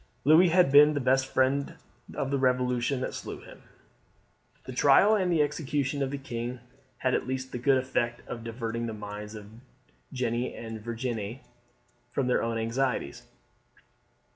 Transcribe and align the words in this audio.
Louis 0.23 0.49
had 0.49 0.71
been 0.71 0.95
the 0.95 0.99
best 0.99 1.27
friend 1.27 1.75
of 2.15 2.31
the 2.31 2.39
Revolution 2.39 3.01
that 3.01 3.13
slew 3.13 3.41
him. 3.41 3.61
The 4.65 4.73
trial 4.73 5.13
and 5.13 5.31
execution 5.31 6.01
of 6.01 6.09
the 6.09 6.17
king 6.17 6.59
had 6.97 7.13
at 7.13 7.27
least 7.27 7.51
the 7.51 7.59
good 7.59 7.77
effect 7.77 8.27
of 8.27 8.43
diverting 8.43 8.87
the 8.87 8.93
minds 8.95 9.35
of 9.35 9.45
Jeanne 10.11 10.55
and 10.55 10.81
Virginie 10.81 11.43
from 12.11 12.25
their 12.25 12.41
own 12.41 12.57
anxieties. 12.57 13.21